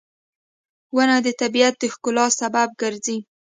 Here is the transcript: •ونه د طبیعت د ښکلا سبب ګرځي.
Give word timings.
•ونه 0.95 1.17
د 1.25 1.27
طبیعت 1.41 1.75
د 1.79 1.83
ښکلا 1.93 2.25
سبب 2.39 2.69
ګرځي. 2.81 3.17